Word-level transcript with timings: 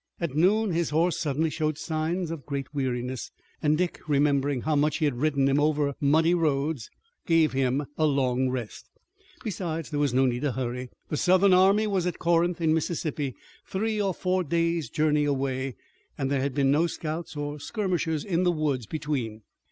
At 0.19 0.33
noon 0.33 0.71
his 0.71 0.89
horse 0.89 1.15
suddenly 1.15 1.51
showed 1.51 1.77
signs 1.77 2.31
of 2.31 2.47
great 2.47 2.73
weariness, 2.73 3.29
and 3.61 3.77
Dick, 3.77 4.01
remembering 4.07 4.61
how 4.61 4.75
much 4.75 4.97
he 4.97 5.05
had 5.05 5.21
ridden 5.21 5.47
him 5.47 5.59
over 5.59 5.93
muddy 6.01 6.33
roads, 6.33 6.89
gave 7.27 7.51
him 7.53 7.85
a 7.99 8.05
long 8.07 8.49
rest. 8.49 8.89
Besides, 9.43 9.91
there 9.91 9.99
was 9.99 10.11
no 10.11 10.25
need 10.25 10.41
to 10.41 10.53
hurry. 10.53 10.89
The 11.09 11.17
Southern 11.17 11.53
army 11.53 11.85
was 11.85 12.07
at 12.07 12.17
Corinth, 12.17 12.59
in 12.59 12.73
Mississippi, 12.73 13.35
three 13.63 14.01
or 14.01 14.15
four 14.15 14.43
days' 14.43 14.89
journey 14.89 15.25
away, 15.25 15.75
and 16.17 16.31
there 16.31 16.41
had 16.41 16.55
been 16.55 16.71
no 16.71 16.87
scouts 16.87 17.35
or 17.37 17.59
skirmishers 17.59 18.25
in 18.25 18.41
the 18.41 18.51
woods 18.51 18.87
between. 18.87 19.43